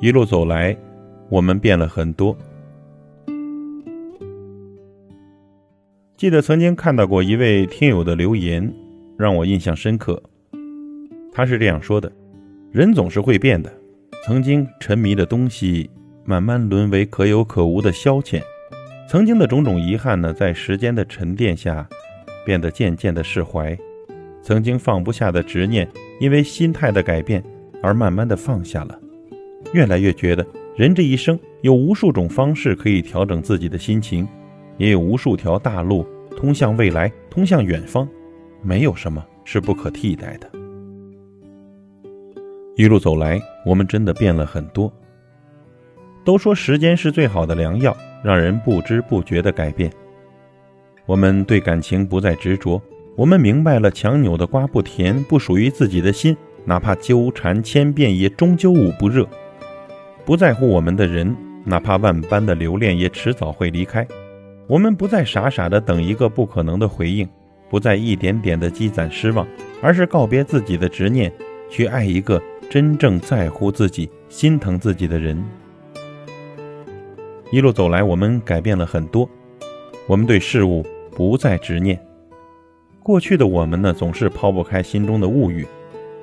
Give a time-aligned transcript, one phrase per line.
[0.00, 0.74] 一路走来，
[1.28, 2.34] 我们变了很多。
[6.16, 8.72] 记得曾经看到过一位听友的留言，
[9.18, 10.22] 让我印象深刻。
[11.30, 12.10] 他是这样说的
[12.72, 13.70] ：“人总是会变的，
[14.24, 15.90] 曾经沉迷的东西，
[16.24, 18.40] 慢慢沦为可有可无的消遣；
[19.06, 21.86] 曾经的种种遗憾呢，在时间的沉淀下，
[22.46, 23.76] 变得渐渐的释怀；
[24.42, 25.86] 曾经放不下的执念，
[26.20, 27.44] 因为心态的改变
[27.82, 28.98] 而慢慢的放下了。
[29.72, 30.46] 越来越觉得，
[30.76, 34.26] 人这一生有无数种方式可以调整自己的心情，
[34.76, 36.06] 也有无数条大路
[36.36, 38.08] 通向未来，通向远方，
[38.62, 40.50] 没有什么是不可替代的。”
[42.76, 44.90] 一路走来，我们真的变了很多。
[46.24, 49.90] 都说时间是最好的良药，让人不知不觉的改变。
[51.06, 52.80] 我们对感情不再执着，
[53.16, 59.28] 我们明白了强扭的瓜不甜，不属于自己的心，哪怕纠缠千遍，也终究捂不热。
[60.24, 64.06] 不在乎我们的人，哪怕万般的留恋，也迟早会离开。
[64.66, 67.28] 我们不再傻傻的等一个不可能的回应，
[67.68, 69.46] 不再一点点的积攒失望，
[69.82, 71.32] 而是告别自己的执念，
[71.68, 72.40] 去爱一个。
[72.68, 75.42] 真正在乎自己、心疼自己的人，
[77.50, 79.28] 一路走来，我们改变了很多。
[80.06, 82.00] 我们对事物不再执念。
[83.02, 85.66] 过去的我们呢，总是抛不开心中的物欲，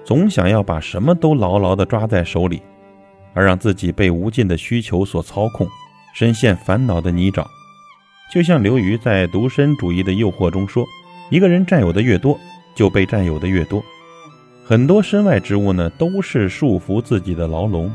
[0.06, 2.62] 总想要把什么都牢牢地抓在手里，
[3.38, 5.70] 而让自己被无尽的需求所操控，
[6.16, 7.46] 深陷烦恼的泥沼。
[8.34, 10.84] 就像刘瑜在《独身主义的诱惑》中说
[11.30, 12.36] ：“一个人占有的越多，
[12.74, 13.84] 就被占有的越多。”
[14.66, 17.94] 很多身外之物呢，都是束缚自己的牢笼，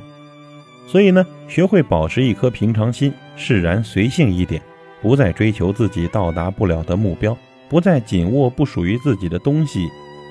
[0.86, 4.62] 所以呢，学会保持一颗平常心，释然随性一点，
[5.02, 7.36] 不再追求自己到达不了的目标，
[7.68, 9.88] 不再紧握不属于自己的东西，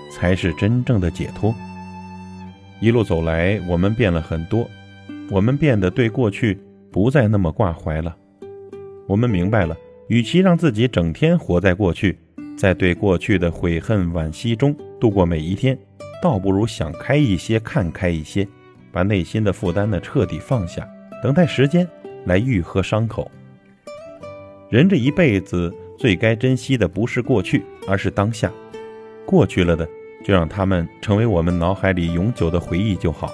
[0.09, 1.54] 才是真正的解脱。
[2.80, 4.67] 一路走来，我们变了很多，
[5.31, 6.59] 我们变得对过去
[6.92, 8.14] 不再那么挂怀了。
[9.08, 9.75] 我们明白了，
[10.09, 12.19] 与其让自己整天活在过去，
[12.58, 15.77] 在对过去的悔恨惋惜中度过每一天。
[16.21, 18.45] 倒不如想开一些，看开一些，
[18.91, 20.86] 把内心的负担呢彻底放下，
[21.23, 21.87] 等待时间
[22.25, 23.31] 来愈合伤口。
[24.70, 28.52] 人这一辈子最该珍惜的不是过去，而是当下。
[29.25, 29.87] 过去了的，
[30.25, 33.31] 就让他们成为我们脑海里永久的回忆就好，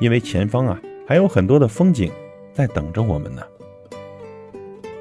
[0.00, 0.78] 因为前方啊
[1.08, 2.12] 还有很多的风景
[2.52, 3.40] 在等着我们呢。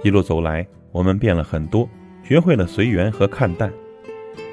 [0.04, 1.86] 一路走来，我们变了很多，
[2.24, 3.70] 学会了随缘和看淡。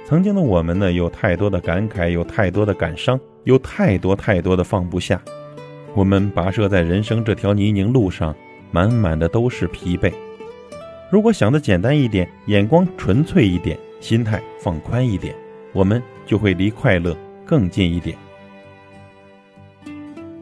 [0.05, 5.23] 曾经的我们呢，有太多的感慨，有太多的感伤，有太多太多的放不下。
[5.95, 8.35] 我们跋涉在人生这条泥泞路上，
[8.73, 10.13] 满满的都是疲惫。
[11.09, 15.33] 如果想的简单一点，眼光纯粹一点，心态放宽一点，
[15.73, 17.17] 我们就会离快乐
[17.47, 18.19] 更近一点。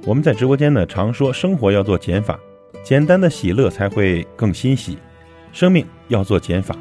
[0.04, 2.38] 我们在直播间呢，常说生活要做减法，
[2.82, 4.98] 简单的喜乐才会更欣喜。
[5.52, 6.76] 生命要做减法，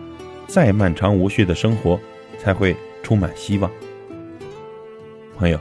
[0.48, 2.00] 再漫长无序的生活。
[2.42, 3.70] 才会充满希望。
[5.38, 5.60] 朋友，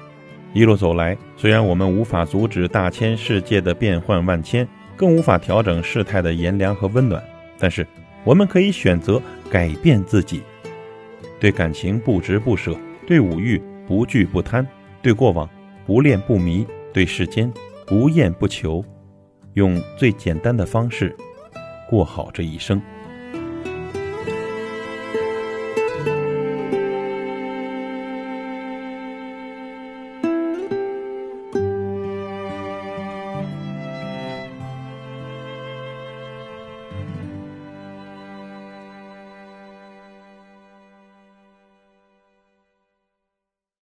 [0.55, 4.67] 一路走来，虽然我们无法阻止大千世界的变幻万千，
[4.97, 7.23] 更无法调整事态的炎凉和温暖，
[7.59, 7.87] 但是
[8.25, 10.41] 我们可以选择改变自己，
[11.39, 12.75] 对感情不执不舍，
[13.07, 14.67] 对五欲不惧不贪，
[15.03, 15.47] 对过往
[15.85, 17.53] 不恋不迷，对世间
[17.91, 18.85] 无厌不求，
[19.55, 21.15] 用最简单的方式
[21.89, 22.81] 过好这一生。